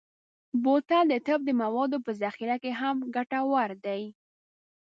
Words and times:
بوتل 0.63 1.05
د 1.09 1.13
طب 1.27 1.41
موادو 1.61 1.97
په 2.05 2.11
ذخیره 2.21 2.57
کې 2.63 2.71
هم 2.79 2.97
ګټور 3.15 3.69
دی. 3.85 4.03